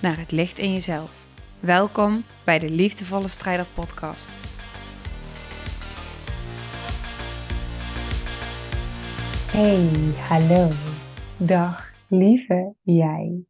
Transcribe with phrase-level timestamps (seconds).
[0.00, 1.26] naar het licht in jezelf.
[1.60, 4.28] Welkom bij de Liefdevolle Strijder Podcast.
[9.52, 9.88] Hey,
[10.28, 10.68] hallo.
[11.38, 13.44] Dag, lieve jij.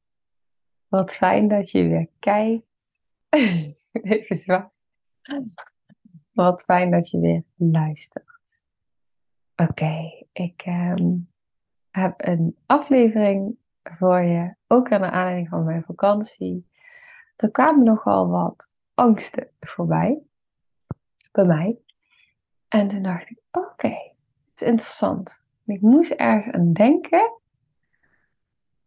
[0.88, 3.00] Wat fijn dat je weer kijkt.
[3.92, 4.70] Even zwaar.
[6.32, 8.28] Wat fijn dat je weer luistert.
[9.56, 11.16] Oké, ik ehm,
[11.90, 13.56] heb een aflevering
[13.98, 16.68] voor je, ook aan de aanleiding van mijn vakantie.
[17.36, 20.22] Er kwamen nogal wat angsten voorbij,
[21.32, 21.78] bij mij.
[22.68, 23.88] En toen dacht ik, oké,
[24.50, 25.42] het is interessant.
[25.64, 27.32] Ik moest ergens aan denken.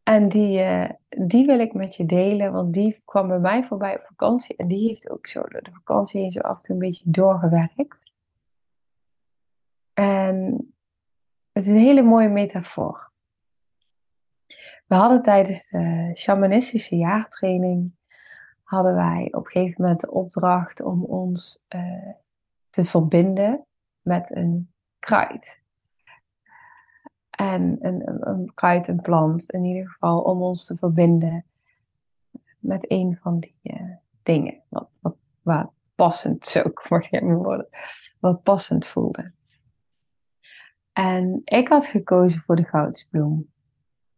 [0.03, 3.95] En die, uh, die wil ik met je delen, want die kwam bij mij voorbij
[3.95, 4.55] op vakantie.
[4.55, 7.03] En die heeft ook zo door de vakantie heen zo af en toe een beetje
[7.05, 8.11] doorgewerkt.
[9.93, 10.67] En
[11.51, 13.11] het is een hele mooie metafoor.
[14.85, 17.91] We hadden tijdens de shamanistische jaartraining
[18.63, 22.09] hadden wij op een gegeven moment de opdracht om ons uh,
[22.69, 23.65] te verbinden
[24.01, 25.61] met een kruid.
[27.29, 31.45] En een, een, een, kruid, een plant in ieder geval, om ons te verbinden
[32.59, 34.61] met een van die uh, dingen.
[34.69, 34.89] Wat,
[35.41, 37.67] wat, passend, zo mag je worden,
[38.19, 39.31] wat passend voelde.
[40.91, 43.52] En ik had gekozen voor de goudsbloem.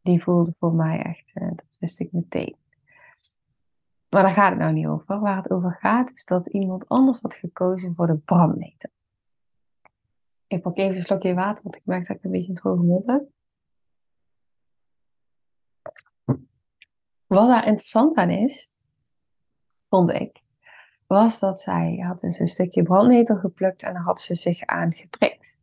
[0.06, 2.56] Die voelde voor mij echt, uh, dat wist ik meteen.
[4.10, 5.20] Maar daar gaat het nou niet over.
[5.20, 8.90] Waar het over gaat is dat iemand anders had gekozen voor de brandnetel.
[10.48, 12.84] Ik pak even een slokje water, want ik merk dat ik een beetje een droge
[12.84, 13.24] mond heb.
[17.26, 18.70] Wat daar interessant aan is,
[19.90, 20.44] vond ik,
[21.08, 25.60] was dat zij had dus een stukje brandnetel geplukt en had ze zich aan geprikt.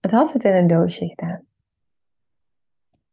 [0.00, 1.46] Het had ze in een doosje gedaan.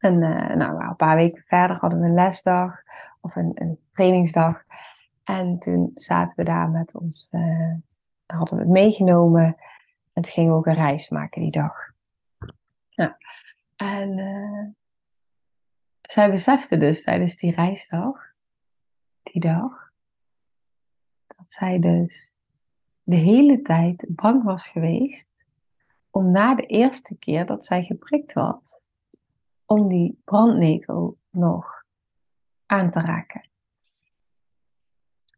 [0.04, 2.84] En uh, nou, een paar weken verder hadden we een lesdag
[3.22, 4.64] of een, een trainingsdag.
[5.24, 7.74] En toen zaten we daar met ons, uh,
[8.26, 9.46] hadden we het meegenomen.
[10.14, 11.92] En toen gingen we ook een reis maken die dag.
[12.90, 13.18] Ja.
[13.76, 14.68] En uh,
[16.02, 18.34] zij besefte dus tijdens die reisdag,
[19.24, 19.92] die dag,
[21.28, 22.36] dat zij dus
[23.04, 25.30] de hele tijd bang was geweest
[26.10, 28.82] om na de eerste keer dat zij geprikt was,
[29.66, 31.84] om die brandnetel nog
[32.66, 33.50] aan te raken.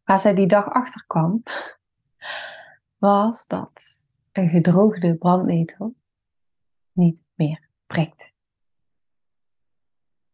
[0.04, 1.42] Waar zij die dag achter kwam,
[2.98, 4.00] was dat
[4.32, 5.94] een gedroogde brandnetel
[6.92, 8.34] niet meer prikt.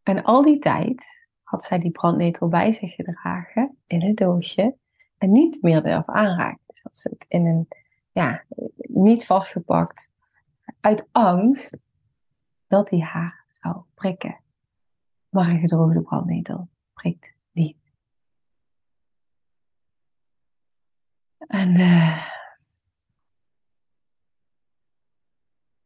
[0.03, 4.77] En al die tijd had zij die brandnetel bij zich gedragen in een doosje
[5.19, 6.65] en niet meer erop aanraken.
[6.67, 7.69] Dus had ze het in een,
[8.13, 8.45] ja,
[8.77, 10.13] niet vastgepakt
[10.81, 11.79] uit angst
[12.67, 14.41] dat hij haar zou prikken.
[15.29, 17.77] Maar een gedroogde brandnetel prikt niet.
[21.39, 22.27] En uh,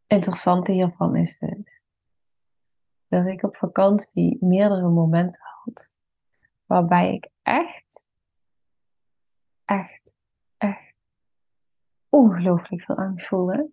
[0.07, 1.81] interessante hiervan is dus
[3.09, 5.99] dat ik op vakantie meerdere momenten had
[6.65, 8.09] waarbij ik echt,
[9.65, 10.15] echt,
[10.57, 10.95] echt
[12.09, 13.71] ongelooflijk veel angst voelde.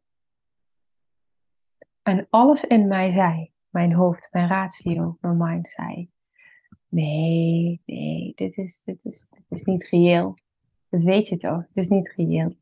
[2.01, 6.09] En alles in mij zei, mijn hoofd, mijn ratio, mijn mind zei,
[6.87, 10.37] nee, nee, dit is, dit is, is niet reëel.
[10.89, 12.57] Dat weet je toch, het is niet reëel.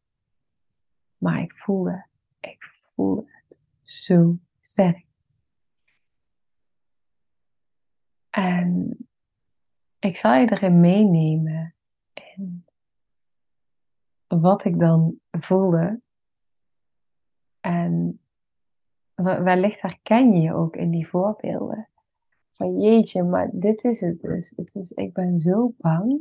[1.18, 2.08] Maar ik voelde,
[2.40, 2.64] ik
[2.96, 5.06] voelde het zo sterk.
[8.30, 8.98] En
[10.00, 11.76] ik zal je erin meenemen
[12.14, 12.66] in
[14.28, 16.02] wat ik dan voelde.
[17.60, 18.21] En
[19.24, 21.88] wellicht herken je je ook in die voorbeelden.
[22.50, 24.54] Van jeetje, maar dit is het dus.
[24.56, 26.20] Het is, ik ben zo bang.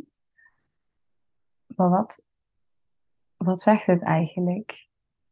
[1.67, 2.25] Maar wat,
[3.37, 4.89] wat zegt het eigenlijk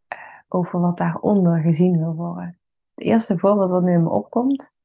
[0.08, 0.18] eh,
[0.48, 2.58] over wat daaronder gezien wil worden?
[2.94, 4.76] Het eerste voorbeeld wat nu in me opkomt.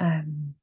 [0.00, 0.58] Um,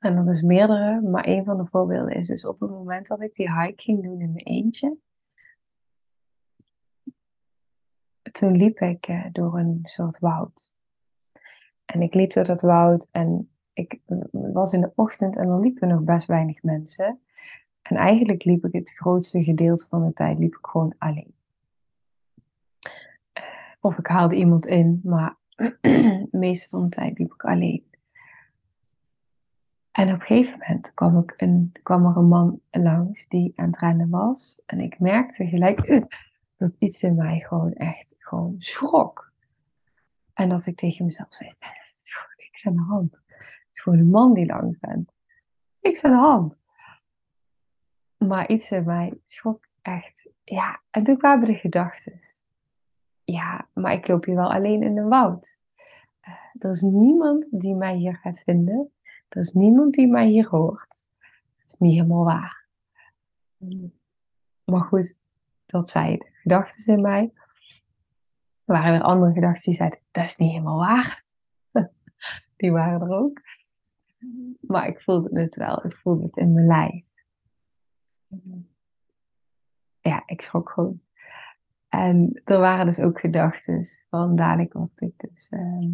[0.00, 3.20] en dat is meerdere, maar een van de voorbeelden is dus op het moment dat
[3.20, 4.96] ik die hike ging doen in mijn eentje.
[8.32, 10.72] Toen liep ik uh, door een soort woud.
[11.84, 14.00] En ik liep door dat woud en ik
[14.30, 17.20] was in de ochtend en dan liepen nog best weinig mensen.
[17.82, 21.34] En eigenlijk liep ik het grootste gedeelte van de tijd liep ik gewoon alleen.
[23.80, 27.84] Of ik haalde iemand in, maar de meeste van de tijd liep ik alleen.
[29.92, 33.66] En op een gegeven moment kwam, ik een, kwam er een man langs die aan
[33.66, 34.62] het rennen was.
[34.66, 35.86] En ik merkte gelijk
[36.62, 39.32] dat iets in mij gewoon echt gewoon schrok.
[40.32, 41.58] En dat ik tegen mezelf zei, het
[42.02, 43.12] is gewoon niks aan de hand.
[43.12, 45.12] Het is gewoon een man die langs bent.
[45.80, 46.60] Niks aan de hand.
[48.16, 50.30] Maar iets in mij schrok echt.
[50.44, 52.18] Ja, en toen kwamen de gedachten.
[53.24, 55.60] Ja, maar ik loop hier wel alleen in een woud.
[56.28, 58.92] Uh, er is niemand die mij hier gaat vinden.
[59.28, 61.04] Er is niemand die mij hier hoort.
[61.58, 62.66] Dat is niet helemaal waar.
[64.64, 65.20] Maar goed,
[65.66, 67.32] dat zeiden gedachten in mij.
[68.64, 71.24] Er waren er andere gedachten die zeiden, dat is niet helemaal waar.
[72.56, 73.40] Die waren er ook.
[74.60, 77.04] Maar ik voelde het wel, ik voelde het in mijn lijf.
[80.00, 81.00] Ja, ik schrok gewoon.
[81.88, 85.88] En er waren dus ook gedachten van dadelijk word ik dus uh,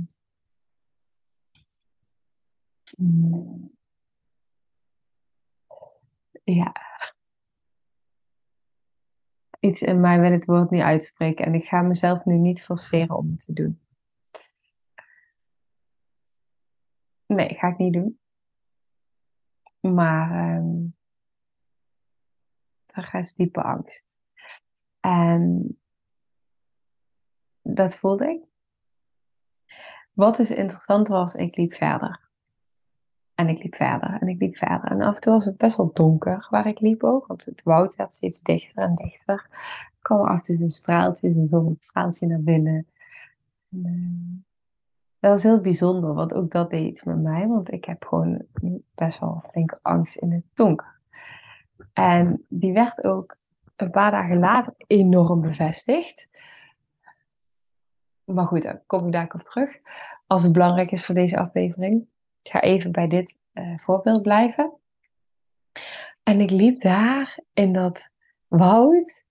[6.44, 6.72] ja.
[9.68, 13.16] Iets in mij wil het woord niet uitspreken en ik ga mezelf nu niet forceren
[13.16, 13.80] om het te doen.
[17.26, 18.18] Nee, ga ik niet doen.
[19.80, 20.96] Maar um,
[22.86, 24.16] er gaat diepe angst.
[25.00, 25.78] En
[27.62, 28.44] dat voelde ik.
[30.12, 32.27] Wat dus interessant was, ik liep verder.
[33.38, 34.90] En ik liep verder en ik liep verder.
[34.90, 37.26] En af en toe was het best wel donker waar ik liep ook.
[37.26, 39.46] Want het woud werd steeds dichter en dichter.
[39.50, 42.86] Er kwam af en toe een straaltje, een straaltje naar binnen.
[43.70, 44.44] En, uh,
[45.18, 47.46] dat was heel bijzonder, want ook dat deed iets met mij.
[47.46, 48.42] Want ik heb gewoon
[48.94, 50.98] best wel flinke angst in het donker.
[51.92, 53.36] En die werd ook
[53.76, 56.28] een paar dagen later enorm bevestigd.
[58.24, 59.78] Maar goed, dan kom ik daar op terug.
[60.26, 62.06] Als het belangrijk is voor deze aflevering.
[62.42, 64.72] Ik ga even bij dit uh, voorbeeld blijven.
[66.22, 68.08] En ik liep daar in dat
[68.48, 69.24] woud.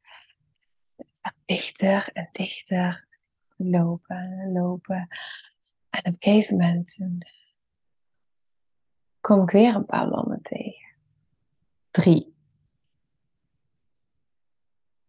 [1.45, 3.07] Dichter en dichter.
[3.55, 5.07] Lopen en lopen.
[5.89, 6.97] En op een gegeven moment
[9.21, 10.95] kom ik weer een paar mannen tegen.
[11.91, 12.35] Drie.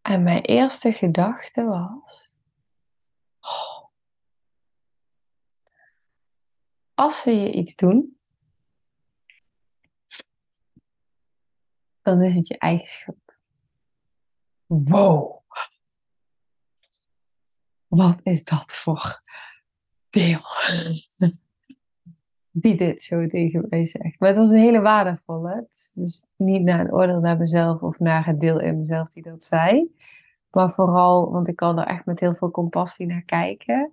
[0.03, 2.37] En mijn eerste gedachte was:
[6.99, 8.17] als ze je iets doen,
[12.03, 13.39] dan is het je eigen schuld.
[14.67, 15.43] Wow.
[17.87, 19.23] Wat is dat voor
[20.11, 20.41] deel?
[22.51, 24.21] Die dit zo tegen mij zegt.
[24.21, 25.69] Maar het was een hele waardevolle.
[25.95, 29.45] Dus niet naar een oordeel naar mezelf of naar het deel in mezelf die dat
[29.45, 29.95] zei.
[30.51, 33.93] Maar vooral, want ik kan er echt met heel veel compassie naar kijken.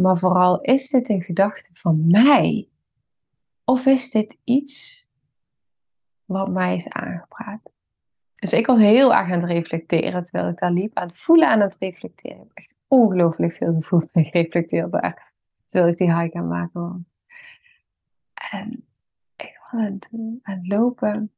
[0.00, 2.68] Maar vooral, is dit een gedachte van mij?
[3.64, 5.06] Of is dit iets
[6.24, 7.70] wat mij is aangepraat?
[8.34, 10.96] Dus ik was heel erg aan het reflecteren terwijl ik daar liep.
[10.96, 12.36] Aan het voelen, aan het reflecteren.
[12.36, 15.32] Ik heb echt ongelooflijk veel gevoeld en gereflecteerd daar.
[15.64, 17.00] Terwijl ik die hike aan maken was.
[18.50, 18.86] En
[19.36, 19.98] ik was aan
[20.42, 21.32] het, lopen.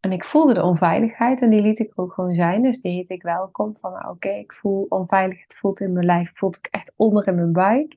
[0.00, 2.62] En ik voelde de onveiligheid en die liet ik ook gewoon zijn.
[2.62, 3.76] Dus die heet ik welkom.
[3.80, 5.42] Van oké, ik voel onveilig.
[5.42, 6.36] Het voelt in mijn lijf.
[6.36, 7.96] voelt ik echt onder in mijn buik.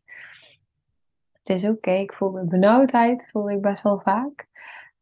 [1.33, 1.91] Het is oké.
[1.91, 3.29] Ik voel mijn benauwdheid.
[3.31, 4.47] Voel ik best wel vaak.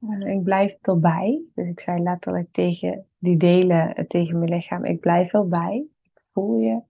[0.09, 1.41] En ik blijf erbij.
[1.55, 4.85] Dus ik zei letterlijk tegen die delen, eh, tegen mijn lichaam.
[4.85, 5.85] Ik blijf erbij.
[6.03, 6.81] Ik voel je.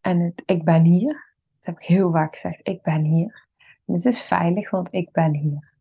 [0.00, 1.34] En het, ik ben hier.
[1.56, 2.68] Dat heb ik heel vaak gezegd.
[2.68, 3.46] Ik ben hier.
[3.86, 5.72] En het is veilig, want ik ben hier.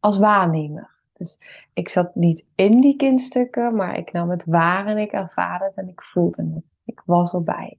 [0.00, 0.90] Als waarnemer.
[1.12, 1.40] Dus
[1.72, 5.74] ik zat niet in die kindstukken, maar ik nam het waar en ik ervaarde het
[5.74, 6.72] en ik voelde het.
[6.84, 7.78] Ik was erbij.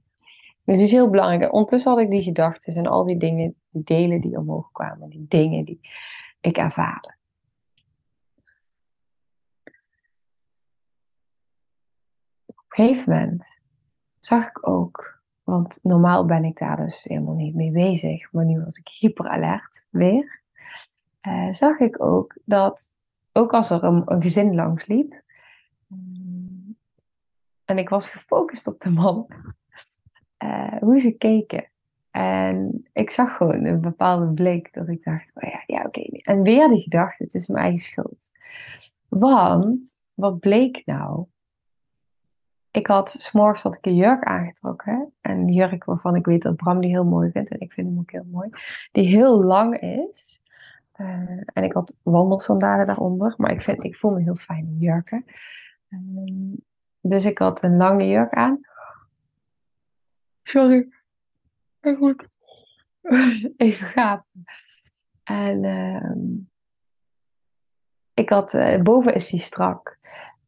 [0.64, 1.52] Dus het is heel belangrijk.
[1.52, 5.26] Ondertussen had ik die gedachten en al die dingen, die delen die omhoog kwamen, die
[5.28, 5.80] dingen die
[6.40, 7.14] ik ervaarde.
[12.46, 13.60] Op een gegeven moment
[14.20, 18.60] zag ik ook, want normaal ben ik daar dus helemaal niet mee bezig, maar nu
[18.60, 20.42] was ik hyper alert weer.
[21.28, 22.94] Uh, zag ik ook dat
[23.32, 25.22] ook als er een, een gezin langs liep.
[27.64, 29.26] En ik was gefocust op de man.
[30.44, 31.70] Uh, hoe ze keken.
[32.10, 36.00] En ik zag gewoon een bepaalde blik dat ik dacht, oh ja, ja oké.
[36.00, 38.30] En weer die gedachte, het is mijn eigen schuld.
[39.08, 41.24] Want, wat bleek nou?
[42.70, 45.12] Ik had, s'morgens had ik een jurk aangetrokken.
[45.20, 47.50] Een jurk waarvan ik weet dat Bram die heel mooi vindt.
[47.50, 48.48] En ik vind hem ook heel mooi.
[48.92, 50.42] Die heel lang is.
[51.46, 53.34] en ik had wandelsandalen daaronder.
[53.36, 55.24] Maar ik, vind, ik voel me heel fijn in jurken.
[55.88, 56.54] Ehm,
[57.00, 58.60] dus ik had een lange jurk aan.
[60.50, 60.88] Sorry.
[61.80, 62.30] Even,
[63.56, 64.44] even gapen.
[65.22, 66.18] En ehm,
[68.14, 69.98] ik had, uh, boven is die strak.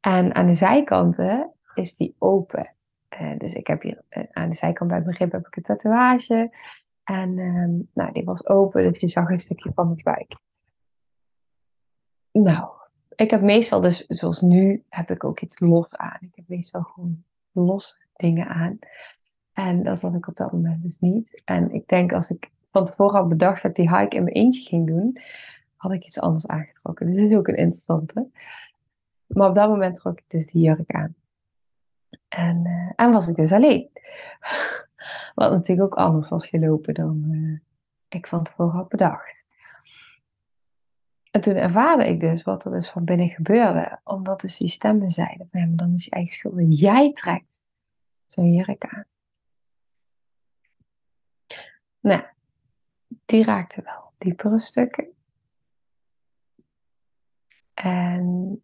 [0.01, 2.75] En aan de zijkanten is die open.
[3.21, 5.63] Uh, dus ik heb hier uh, aan de zijkant bij mijn rib heb ik een
[5.63, 6.57] tatoeage.
[7.05, 10.37] En ehm, nou, die was open, dus je zag een stukje van mijn buik.
[12.33, 12.71] Nou,
[13.15, 16.19] ik heb meestal dus, zoals nu, heb ik ook iets los aan.
[16.21, 18.79] Ik heb meestal gewoon losse dingen aan.
[19.53, 21.43] En dat had ik op dat moment dus niet.
[21.45, 24.63] En ik denk als ik van tevoren had bedacht dat die hike in mijn eentje
[24.63, 25.19] ging doen,
[25.77, 27.07] had ik iets anders aangetrokken.
[27.07, 28.29] Dus dat is ook een interessante.
[29.27, 31.15] Maar op dat moment trok ik dus die jurk aan.
[32.29, 33.89] En, en was ik dus alleen.
[35.35, 37.59] Wat natuurlijk ook anders was gelopen dan uh,
[38.09, 39.47] ik van tevoren had bedacht.
[41.31, 43.99] En toen ervaarde ik dus wat er dus van binnen gebeurde.
[44.05, 46.79] Omdat dus die stemmen zeiden, maar dan is je eigen schuld.
[46.79, 47.63] Jij trekt
[48.27, 49.05] zo'n jurk aan.
[52.03, 52.23] Nou,
[53.27, 55.15] die raakte wel diepere stukken.
[57.75, 58.63] En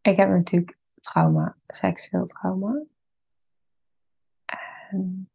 [0.00, 2.82] ik heb natuurlijk trauma, seksueel trauma.
[4.90, 5.30] En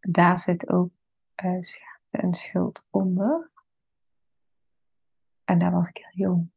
[0.00, 0.90] daar zit ook
[1.44, 3.50] uh, schaamte en schuld onder.
[5.48, 6.50] En daar was ik heel jong.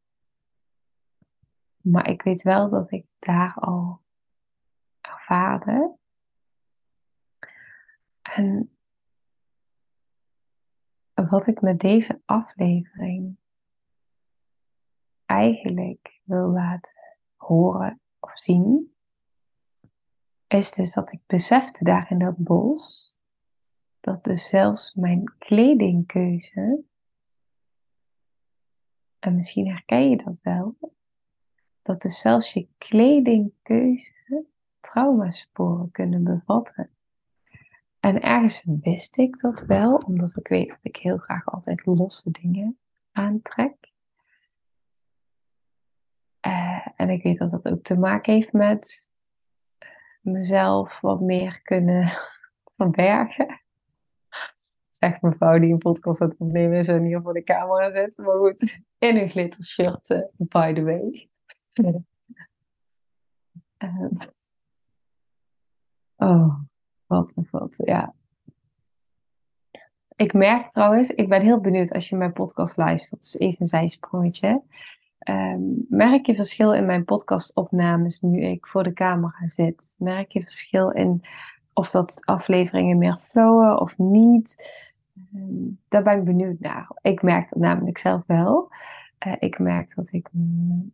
[1.80, 4.00] Maar ik weet wel dat ik daar al
[5.00, 5.96] ervaarde.
[8.22, 8.76] En
[11.14, 13.36] wat ik met deze aflevering
[15.24, 16.94] eigenlijk wil laten
[17.36, 18.94] horen of zien,
[20.46, 23.14] is dus dat ik besefte daar in dat bos
[24.00, 26.84] dat dus zelfs mijn kledingkeuze,
[29.22, 30.76] en misschien herken je dat wel,
[31.82, 34.44] dat dus zelfs je kledingkeuze
[34.80, 36.90] traumasporen kunnen bevatten.
[38.00, 42.30] En ergens wist ik dat wel, omdat ik weet dat ik heel graag altijd losse
[42.30, 42.78] dingen
[43.12, 43.92] aantrek.
[46.46, 49.10] Uh, en ik weet dat dat ook te maken heeft met
[50.20, 52.18] mezelf wat meer kunnen
[52.76, 53.61] verbergen.
[55.02, 58.18] Zegt mevrouw die een podcast aan het opnemen is en hier voor de camera zit.
[58.18, 61.28] Maar goed, in een glitter shirt, uh, by the way.
[63.78, 64.04] uh,
[66.28, 66.58] oh,
[67.06, 68.14] wat een wat, ja.
[70.16, 73.20] Ik merk trouwens, ik ben heel benieuwd als je mijn podcast luistert.
[73.20, 74.62] Dat is even een zijsprongetje.
[75.28, 79.94] Um, merk je verschil in mijn podcastopnames nu ik voor de camera zit?
[79.98, 81.24] Merk je verschil in
[81.72, 84.80] of dat afleveringen meer flowen of niet?
[85.88, 86.90] Daar ben ik benieuwd naar.
[87.00, 88.70] Ik merk dat namelijk zelf wel.
[89.26, 90.28] Uh, ik merk dat ik,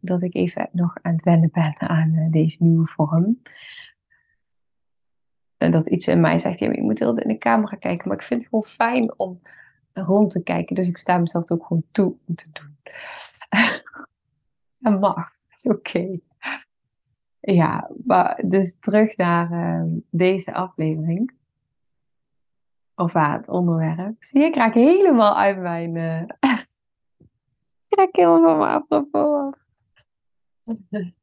[0.01, 3.43] dat ik even nog aan het wennen ben aan uh, deze nieuwe vorm.
[5.57, 8.09] En dat iets in mij zegt, ja, je moet altijd in de camera kijken.
[8.09, 9.41] Maar ik vind het gewoon fijn om
[9.93, 10.75] rond te kijken.
[10.75, 12.77] Dus ik sta mezelf ook gewoon toe om te doen.
[14.81, 15.15] Dat mag,
[15.49, 16.19] dat is oké.
[17.41, 21.38] Ja, maar dus terug naar uh, deze aflevering.
[22.99, 24.17] Of waar het onderwerp.
[24.25, 25.95] Zie je, ik raak helemaal uit mijn...
[25.95, 26.23] Uh...
[27.89, 29.57] ik raak helemaal van mijn apropos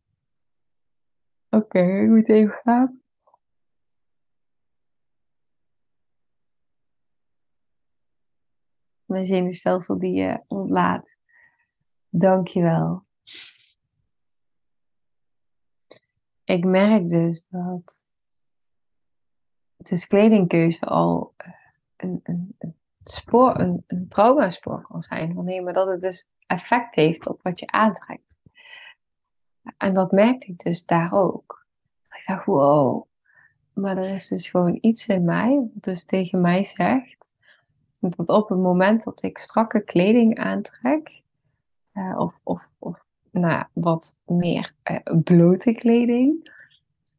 [1.50, 3.01] Oké, okay, ik moet even gaan.
[9.05, 11.15] Mijn zenuwstelsel die je uh, ontlaat.
[12.10, 13.05] Dankjewel.
[16.46, 18.03] ik merk dus dat
[19.77, 21.65] het kledingkeuze al eh,
[21.98, 22.56] een, een,
[23.04, 25.34] spoor, een, een traumaspoor kan zijn.
[25.34, 28.36] Wanneer, maar dat het dus effect heeft op wat je aantrekt.
[29.78, 31.66] En dat merkte ik dus daar ook.
[32.10, 33.06] Ik dacht, wow.
[33.74, 37.32] Maar er is dus gewoon iets in mij, wat dus tegen mij zegt,
[38.00, 41.22] dat op het moment dat ik strakke kleding aantrek,
[41.94, 46.54] uh, of, of, of nou, wat meer uh, blote kleding,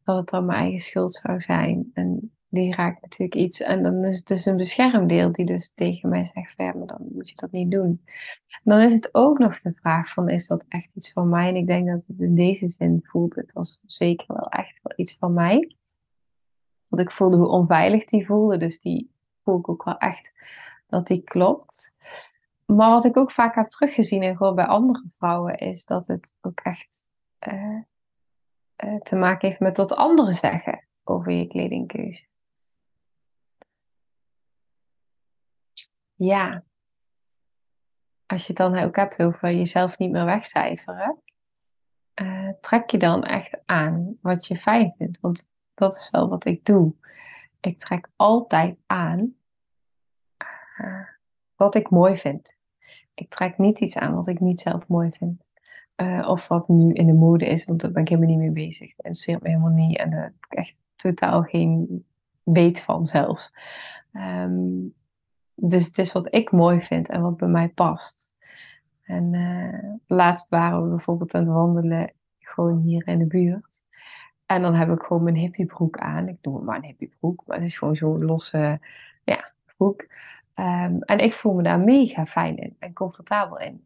[0.04, 1.90] dat het dan mijn eigen schuld zou zijn.
[1.94, 3.60] En die raakt natuurlijk iets.
[3.60, 7.06] En dan is het dus een beschermdeel die dus tegen mij zegt, ja, maar dan
[7.12, 8.02] moet je dat niet doen.
[8.46, 11.48] En dan is het ook nog de vraag van, is dat echt iets van mij?
[11.48, 14.92] En ik denk dat het in deze zin voelt het als zeker wel echt wel
[14.96, 15.76] iets van mij.
[16.88, 19.10] Want ik voelde hoe onveilig die voelde, dus die
[19.42, 20.32] voel ik ook wel echt
[20.86, 21.96] dat die klopt.
[22.64, 26.32] Maar wat ik ook vaak heb teruggezien en gewoon bij andere vrouwen is dat het
[26.40, 27.04] ook echt
[27.48, 27.78] uh,
[28.84, 32.24] uh, te maken heeft met wat anderen zeggen over je kledingkeuze.
[36.16, 36.62] Ja,
[38.26, 41.22] als je het dan ook hebt over jezelf niet meer wegcijferen,
[42.22, 45.20] uh, trek je dan echt aan wat je fijn vindt.
[45.20, 46.94] Want dat is wel wat ik doe.
[47.60, 49.34] Ik trek altijd aan
[50.78, 51.08] uh,
[51.56, 52.56] wat ik mooi vind.
[53.14, 55.44] Ik trek niet iets aan wat ik niet zelf mooi vind.
[55.96, 58.66] Uh, of wat nu in de mode is, want daar ben ik helemaal niet mee
[58.66, 58.88] bezig.
[58.88, 62.04] Het interesseert me helemaal niet en daar heb ik echt totaal geen
[62.42, 63.52] weet van zelfs.
[64.12, 64.94] Um,
[65.56, 68.30] dus het is wat ik mooi vind en wat bij mij past.
[69.02, 73.82] En uh, laatst waren we bijvoorbeeld aan het wandelen, gewoon hier in de buurt.
[74.46, 76.28] En dan heb ik gewoon mijn hippiebroek aan.
[76.28, 78.80] Ik noem het maar een hippiebroek, maar het is gewoon zo'n losse
[79.24, 80.06] ja, broek.
[80.54, 83.84] Um, en ik voel me daar mega fijn in en comfortabel in.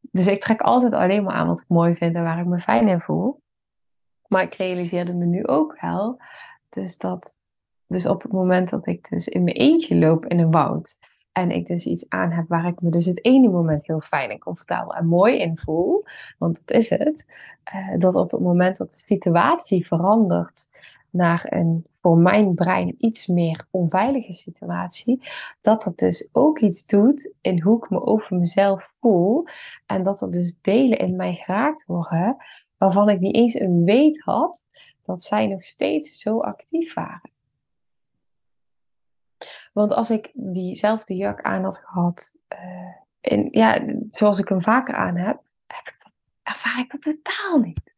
[0.00, 2.60] Dus ik trek altijd alleen maar aan wat ik mooi vind en waar ik me
[2.60, 3.42] fijn in voel.
[4.26, 6.20] Maar ik realiseerde me nu ook wel,
[6.68, 7.36] dus dat
[7.86, 10.98] dus op het moment dat ik dus in mijn eentje loop in een woud
[11.32, 14.30] en ik dus iets aan heb waar ik me dus het ene moment heel fijn
[14.30, 16.04] en comfortabel en mooi in voel,
[16.38, 17.26] want dat is het,
[17.74, 20.68] uh, dat op het moment dat de situatie verandert
[21.10, 25.28] naar een voor mijn brein iets meer onveilige situatie,
[25.60, 29.46] dat dat dus ook iets doet in hoe ik me over mezelf voel
[29.86, 32.36] en dat er dus delen in mij geraakt worden
[32.78, 34.66] waarvan ik niet eens een weet had
[35.04, 37.33] dat zij nog steeds zo actief waren.
[39.74, 42.34] Want als ik diezelfde jurk aan had gehad,
[43.22, 45.42] uh, ja, zoals ik hem vaker aan heb,
[46.42, 47.92] ervaar ik dat totaal niet.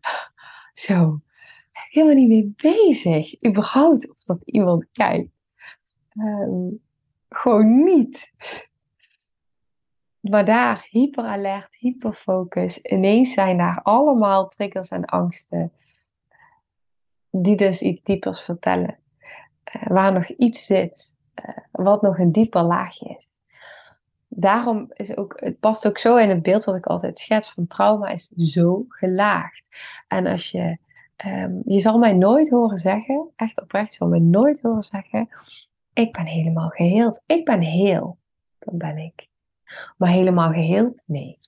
[0.86, 1.20] Zo,
[1.72, 3.46] helemaal niet mee bezig.
[3.46, 5.28] Überhaupt of dat iemand kijkt.
[6.18, 6.80] Um,
[7.28, 8.32] gewoon niet.
[10.20, 12.78] Maar daar, hyperalert, hyperfocus.
[12.78, 15.72] Ineens zijn daar allemaal triggers en angsten.
[17.30, 18.98] Die dus iets diepers vertellen.
[19.76, 21.15] Uh, waar nog iets zit
[21.70, 23.30] wat nog een dieper laagje is.
[24.28, 27.66] Daarom is ook, het past ook zo in het beeld wat ik altijd schets van
[27.66, 29.68] trauma is zo gelaagd.
[30.08, 30.78] En als je,
[31.26, 35.28] um, je zal mij nooit horen zeggen, echt oprecht, je zal mij nooit horen zeggen,
[35.92, 37.22] ik ben helemaal geheeld.
[37.26, 38.18] Ik ben heel,
[38.58, 39.28] dat ben ik.
[39.96, 41.38] Maar helemaal geheeld, nee.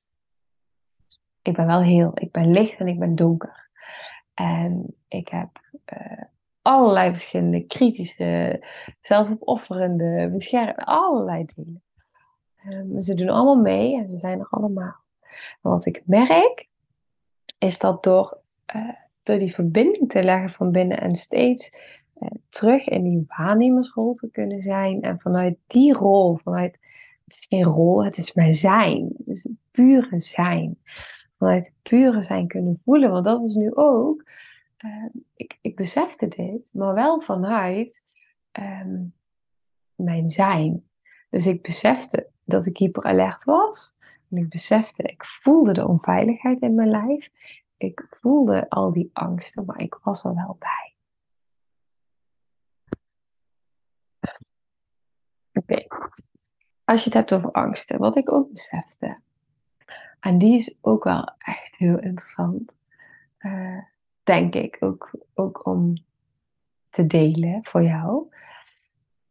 [1.42, 3.68] Ik ben wel heel, ik ben licht en ik ben donker.
[4.34, 5.48] En ik heb
[5.92, 6.22] uh,
[6.62, 8.64] allerlei verschillende kritische,
[9.00, 11.82] zelfopofferende, beschermende, allerlei dingen.
[12.72, 14.96] Um, ze doen allemaal mee en ze zijn er allemaal.
[15.60, 16.68] Wat ik merk,
[17.58, 18.38] is dat door,
[18.76, 18.88] uh,
[19.22, 21.76] door die verbinding te leggen van binnen en steeds
[22.18, 25.02] uh, terug in die waarnemersrol te kunnen zijn.
[25.02, 26.72] En vanuit die rol, vanuit,
[27.24, 29.12] het is geen rol, het is mijn zijn.
[29.18, 30.78] Het is het pure zijn.
[31.38, 33.10] Vanuit het pure zijn kunnen voelen.
[33.10, 34.24] Want dat was nu ook
[34.84, 38.04] uh, ik, ik besefte dit, maar wel vanuit
[38.52, 39.14] um,
[39.94, 40.88] mijn zijn.
[41.30, 43.96] Dus ik besefte dat ik hyperalert was.
[44.30, 47.30] En ik besefte, ik voelde de onveiligheid in mijn lijf.
[47.76, 50.94] Ik voelde al die angsten, maar ik was er wel bij.
[55.52, 55.86] Oké,
[56.84, 59.20] als je het hebt over angsten, wat ik ook besefte.
[60.20, 62.72] En die is ook wel echt heel interessant.
[63.40, 63.82] Uh,
[64.28, 65.94] denk ik, ook, ook om
[66.90, 68.28] te delen voor jou,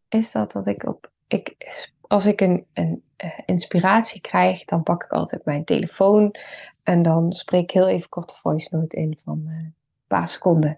[0.09, 1.11] is dat dat ik op.
[1.27, 1.55] Ik,
[2.01, 6.35] als ik een, een uh, inspiratie krijg, dan pak ik altijd mijn telefoon
[6.83, 9.73] en dan spreek ik heel even kort de voice note in van uh, een
[10.07, 10.77] paar seconden.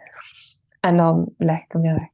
[0.79, 2.09] En dan leg ik hem weer weg.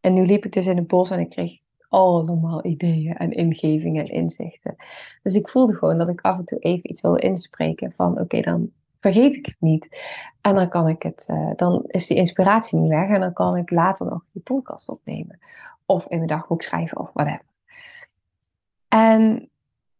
[0.00, 4.04] En nu liep ik dus in het bos en ik kreeg allemaal ideeën en ingevingen
[4.04, 4.76] en inzichten.
[5.22, 8.40] Dus ik voelde gewoon dat ik af en toe even iets wilde inspreken van oké,
[8.40, 9.96] dan vergeet ik het niet.
[10.40, 13.56] En dan kan ik het, uh, dan is die inspiratie niet weg en dan kan
[13.56, 15.40] ik later nog die podcast opnemen.
[15.86, 17.44] Of in mijn dagboek schrijven of whatever.
[18.88, 19.50] En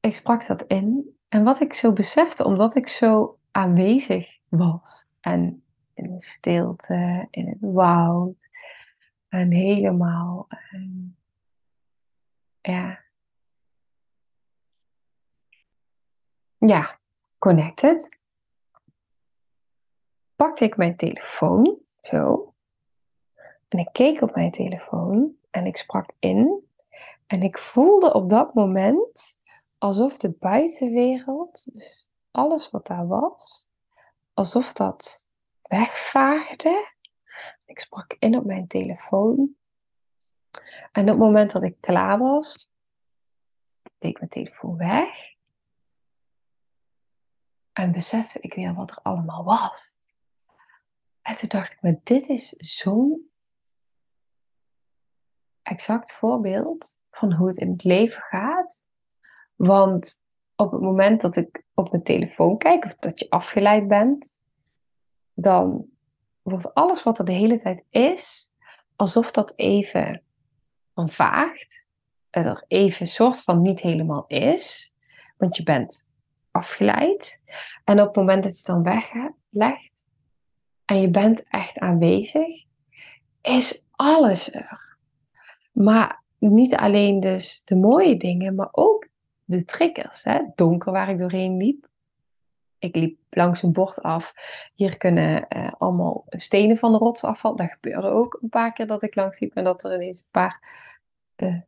[0.01, 1.17] ik sprak dat in.
[1.29, 5.05] En wat ik zo besefte, omdat ik zo aanwezig was.
[5.21, 5.63] En
[5.95, 8.49] in de stilte, in het woud.
[9.29, 11.17] En helemaal, um,
[12.61, 13.01] ja.
[16.59, 16.99] Ja,
[17.39, 18.21] connected
[20.43, 22.55] pakte ik mijn telefoon, zo.
[23.69, 26.69] En ik keek op mijn telefoon en ik sprak in.
[27.27, 29.39] En ik voelde op dat moment
[29.79, 33.67] alsof de buitenwereld, dus alles wat daar was,
[34.35, 35.27] alsof dat
[35.63, 36.93] wegvaagde.
[37.65, 39.57] Ik sprak in op mijn telefoon.
[40.93, 42.71] En op het moment dat ik klaar was,
[43.99, 45.09] deed ik mijn telefoon weg.
[47.73, 50.01] En besefte ik weer wat er allemaal was.
[51.23, 53.31] En toen dacht ik, maar dit is zo'n
[55.63, 58.85] exact voorbeeld van hoe het in het leven gaat.
[59.55, 60.21] Want
[60.57, 64.41] op het moment dat ik op mijn telefoon kijk, of dat je afgeleid bent,
[65.35, 65.87] dan
[66.43, 68.53] wordt alles wat er de hele tijd is,
[68.97, 70.23] alsof dat even
[70.95, 71.87] vaagt.
[72.31, 74.95] Er even soort van niet helemaal is.
[75.37, 76.09] Want je bent
[76.51, 77.43] afgeleid.
[77.85, 79.92] En op het moment dat je het dan weglegt
[80.93, 82.65] en je bent echt aanwezig,
[83.43, 84.97] is alles er.
[85.73, 89.09] Maar niet alleen dus de mooie dingen, maar ook
[89.45, 90.25] de triggers.
[90.25, 90.41] Hè?
[90.55, 91.89] Donker waar ik doorheen liep.
[92.79, 94.35] Ik liep langs een bord af.
[94.75, 97.57] Hier kunnen uh, allemaal stenen van de rots afvallen.
[97.57, 100.31] Dat gebeurde ook een paar keer dat ik langs liep en dat er ineens een
[100.31, 100.61] paar
[101.37, 101.61] uh,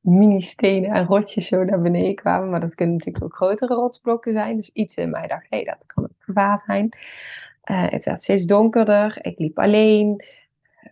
[0.00, 2.50] mini-stenen en rotjes zo naar beneden kwamen.
[2.50, 4.56] Maar dat kunnen natuurlijk ook grotere rotsblokken zijn.
[4.56, 6.96] Dus iets in mij dacht, hé, hey, dat kan een gevaar zijn.
[7.70, 9.18] Uh, het werd steeds donkerder.
[9.20, 10.24] Ik liep alleen.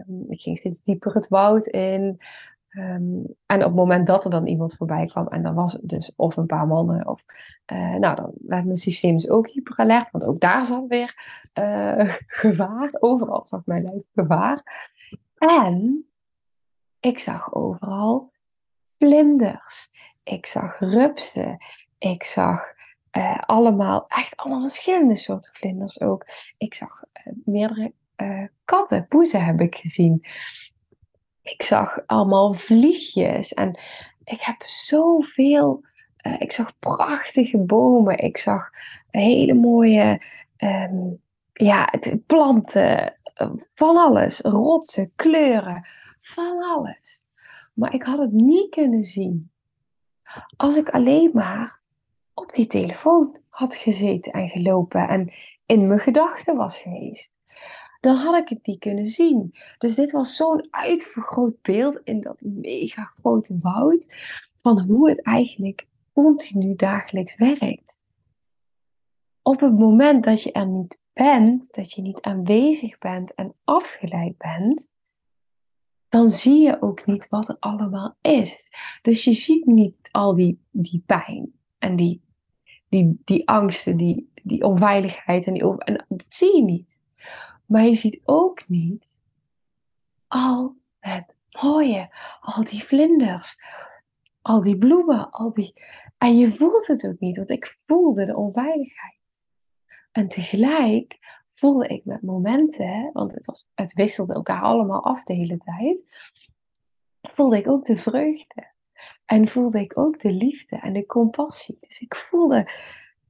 [0.09, 2.21] Um, ik ging steeds dieper het woud in.
[2.71, 5.89] Um, en op het moment dat er dan iemand voorbij kwam, en dan was het
[5.89, 7.25] dus of een paar mannen, of
[7.73, 11.15] uh, nou, dan werd mijn systeem dus ook hyperalert, want ook daar zat weer
[11.59, 12.91] uh, gevaar.
[12.93, 14.63] Overal zag mijn lijf gevaar.
[15.39, 16.07] En
[17.01, 18.33] ik zag overal
[18.99, 19.91] vlinders.
[20.23, 21.57] Ik zag rupsen.
[21.99, 22.74] Ik zag
[23.17, 26.27] uh, allemaal, echt allemaal verschillende soorten vlinders ook.
[26.59, 27.03] Ik zag
[27.45, 27.93] meerdere
[28.65, 30.25] katten, poezen heb ik gezien
[31.45, 33.79] ik zag allemaal vliegjes en
[34.25, 35.85] ik heb zoveel.
[36.39, 38.19] Ik zag prachtige bomen.
[38.19, 38.71] Ik zag
[39.11, 40.23] hele mooie
[40.59, 41.21] um,
[41.53, 41.89] ja,
[42.27, 43.17] planten.
[43.35, 44.41] Eh, van alles.
[44.41, 45.87] Rotsen, kleuren.
[46.21, 47.23] Van alles.
[47.75, 49.51] Maar ik had het niet kunnen zien.
[50.57, 51.81] Als ik alleen maar
[52.35, 55.33] op die telefoon had gezeten en gelopen en
[55.67, 57.35] in mijn gedachten was geweest
[58.05, 59.55] dan had ik het niet kunnen zien.
[59.79, 64.07] Dus dit was zo'n uitvergroot beeld in dat mega grote woud
[64.57, 68.01] van hoe het eigenlijk continu dagelijks werkt.
[69.43, 74.39] Op het moment dat je er niet bent, dat je niet aanwezig bent en afgeleid
[74.39, 74.91] bent,
[76.09, 78.67] dan zie je ook niet wat er allemaal is.
[79.03, 82.23] Dus je ziet niet al die, die pijn en die,
[82.95, 87.01] die, die angsten, die, die onveiligheid en, die, en dat zie je niet.
[87.67, 89.17] Maar je ziet ook niet
[90.29, 93.57] al het mooie, al die vlinders,
[94.43, 95.73] al die bloemen, al die.
[96.19, 99.19] En je voelt het ook niet, want ik voelde de onveiligheid.
[100.13, 101.19] En tegelijk
[101.51, 105.99] voelde ik met momenten, want het, was, het wisselde elkaar allemaal af de hele tijd,
[107.21, 108.73] voelde ik ook de vreugde.
[109.25, 111.77] En voelde ik ook de liefde en de compassie.
[111.81, 112.71] Dus ik voelde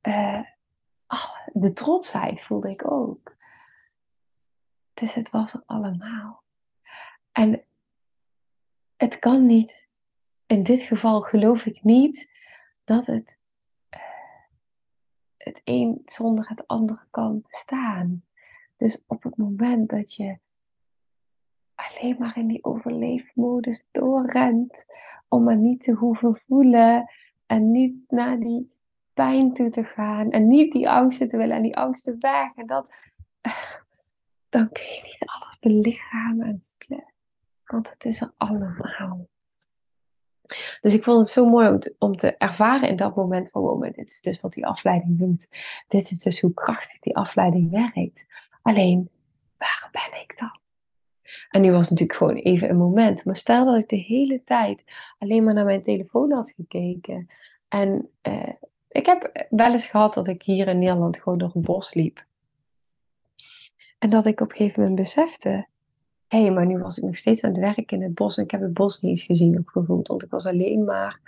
[0.03, 0.43] uh,
[1.53, 3.37] de trotsheid, voelde ik ook.
[4.95, 6.43] Dus het was er allemaal.
[7.33, 7.65] En
[8.97, 9.87] het kan niet.
[10.47, 12.31] In dit geval geloof ik niet
[12.85, 13.39] dat het,
[13.91, 14.01] uh,
[15.37, 18.25] het een zonder het andere kan bestaan.
[18.77, 20.39] Dus op het moment dat je
[21.75, 24.87] alleen maar in die overleefmodus doorrent,
[25.29, 27.11] om maar niet te hoeven voelen
[27.47, 28.73] en niet naar die
[29.15, 32.55] pijn toe te gaan en niet die angsten te willen en die angsten weg.
[32.55, 32.87] En dat,
[34.55, 37.13] dan kun je niet alles belichamen en voelen.
[37.65, 39.29] Want het is er allemaal.
[40.81, 44.11] Dus ik vond het zo mooi om te, ervaren in dat moment van, wow, dit
[44.11, 45.49] is dus wat die afleiding doet.
[45.89, 48.27] Dit is dus hoe krachtig die afleiding werkt.
[48.63, 49.11] Alleen,
[49.57, 50.59] waar ben ik dan?
[51.55, 53.25] En nu was het natuurlijk gewoon even een moment.
[53.25, 54.85] Maar stel dat ik de hele tijd
[55.19, 57.29] alleen maar naar mijn telefoon had gekeken.
[57.69, 58.49] En eh,
[58.89, 62.25] ik heb wel eens gehad dat ik hier in Nederland gewoon door een bos liep.
[63.99, 65.67] En dat ik op een gegeven moment besefte,
[66.29, 68.45] hé, hey, maar nu was ik nog steeds aan het werk in het bos en
[68.45, 71.21] ik heb het bos niet eens gezien of gevoeld, want ik was alleen maar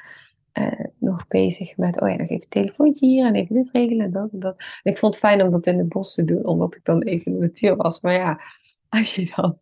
[0.58, 4.06] uh, nog bezig met, oh ja, nog even een telefoontje hier en even dit regelen
[4.06, 4.56] en dat en dat.
[4.82, 7.02] En ik vond het fijn om dat in het bos te doen, omdat ik dan
[7.02, 8.00] even in natuur was.
[8.00, 8.40] Maar ja,
[8.88, 9.58] als je dan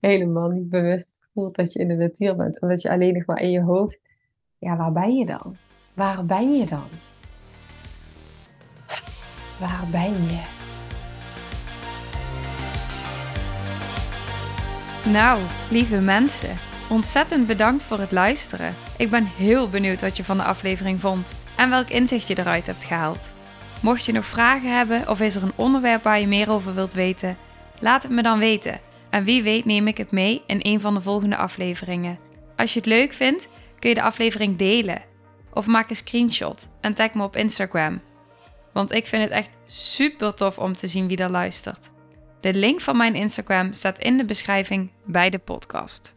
[0.00, 3.24] helemaal niet bewust voelt dat je in de natuur bent en dat je alleen nog
[3.24, 3.98] maar in je hoofd,
[4.58, 5.56] ja, waar ben je dan?
[5.94, 6.88] Waar ben je dan?
[9.58, 10.58] Waar ben je?
[15.12, 16.56] Nou, lieve mensen,
[16.90, 18.74] ontzettend bedankt voor het luisteren.
[18.98, 22.66] Ik ben heel benieuwd wat je van de aflevering vond en welk inzicht je eruit
[22.66, 23.32] hebt gehaald.
[23.82, 26.92] Mocht je nog vragen hebben of is er een onderwerp waar je meer over wilt
[26.92, 27.36] weten,
[27.80, 28.80] laat het me dan weten.
[29.10, 32.18] En wie weet neem ik het mee in een van de volgende afleveringen.
[32.56, 35.02] Als je het leuk vindt, kun je de aflevering delen.
[35.52, 38.00] Of maak een screenshot en tag me op Instagram.
[38.72, 41.90] Want ik vind het echt super tof om te zien wie er luistert.
[42.40, 46.14] De link van mijn Instagram staat in de beschrijving bij de podcast.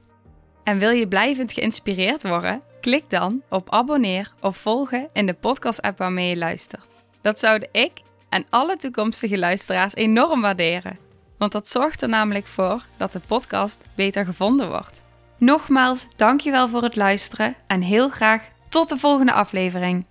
[0.63, 2.61] En wil je blijvend geïnspireerd worden?
[2.81, 6.95] Klik dan op abonneer of volgen in de podcast-app waarmee je luistert.
[7.21, 7.91] Dat zouden ik
[8.29, 10.97] en alle toekomstige luisteraars enorm waarderen,
[11.43, 15.03] want dat zorgt er namelijk voor dat de podcast beter gevonden wordt.
[15.37, 20.05] Nogmaals, dankjewel voor het luisteren en heel graag tot de volgende aflevering.